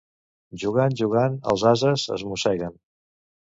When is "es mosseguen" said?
2.19-2.77